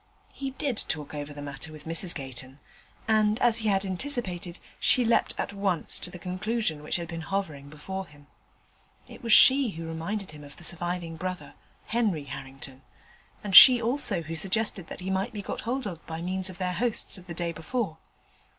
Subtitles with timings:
[0.33, 2.59] He did talk over the matter with Mrs Gayton,
[3.07, 7.21] and, as he had anticipated, she leapt at once to the conclusion which had been
[7.21, 8.25] hovering before him.
[9.07, 11.53] It was she who reminded him of the surviving brother,
[11.85, 12.81] Henry Harrington,
[13.43, 16.57] and she also who suggested that he might be got hold of by means of
[16.57, 17.99] their hosts of the day before.